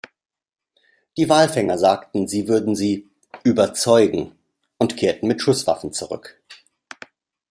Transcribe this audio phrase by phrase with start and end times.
[1.15, 3.11] Die Walfänger sagten, sie würden sie
[3.43, 4.31] „überzeugen“
[4.79, 6.41] und kehrten mit Schusswaffen zurück.